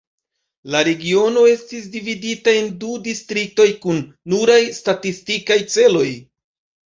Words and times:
La 0.75 0.79
regiono 0.85 1.41
estis 1.49 1.83
dividata 1.95 2.55
en 2.61 2.71
du 2.83 2.95
distriktoj 3.07 3.67
kun 3.83 4.01
nuraj 4.33 4.59
statistikaj 4.81 5.59
celoj. 5.75 6.09